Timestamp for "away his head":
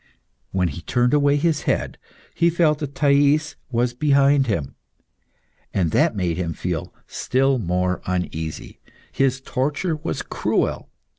1.13-1.99